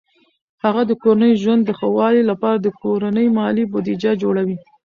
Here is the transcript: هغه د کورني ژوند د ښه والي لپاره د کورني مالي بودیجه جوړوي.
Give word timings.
هغه 0.63 0.81
د 0.89 0.91
کورني 1.01 1.31
ژوند 1.41 1.61
د 1.65 1.69
ښه 1.77 1.87
والي 1.97 2.23
لپاره 2.31 2.57
د 2.61 2.67
کورني 2.81 3.25
مالي 3.37 3.63
بودیجه 3.71 4.11
جوړوي. 4.21 4.57